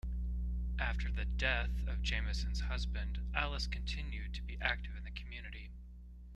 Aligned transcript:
After 0.79 1.11
the 1.11 1.25
death 1.25 1.69
of 1.87 2.01
Jamieson's 2.01 2.61
husband, 2.61 3.19
Alice 3.35 3.67
continued 3.67 4.33
to 4.33 4.41
be 4.41 4.57
active 4.59 4.95
in 4.97 5.03
the 5.03 5.11
community. 5.11 5.69